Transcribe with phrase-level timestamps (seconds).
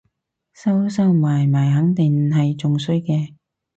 [0.53, 3.35] 收收埋埋肯定係仲衰嘅